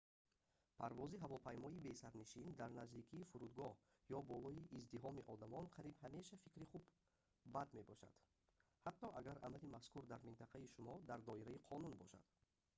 [0.79, 3.73] парвози ҳавопаймои бесарнишин дар наздикии фурудгоҳ
[4.17, 6.83] ё болои издиҳоми одамон қариб ҳамеша фикри хуб
[7.55, 8.15] бад мебошад
[8.85, 12.23] ҳатто агар амали мазкур дар минтақаи шумо дар доираи қонун бошад